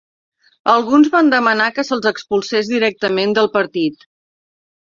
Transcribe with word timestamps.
Alguns 0.71 1.11
van 1.15 1.29
demanar 1.33 1.67
que 1.75 1.85
se'ls 1.91 2.09
expulsés 2.13 2.73
directament 2.73 3.39
del 3.41 3.53
partit. 3.61 4.11